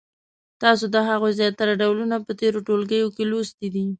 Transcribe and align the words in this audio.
تاسو 0.61 0.85
د 0.93 0.95
هغو 1.09 1.27
زیاتره 1.39 1.73
ډولونه 1.81 2.15
په 2.25 2.31
تېرو 2.39 2.59
ټولګیو 2.67 3.13
کې 3.15 3.23
لوستي 3.31 3.67
دي. 3.75 3.85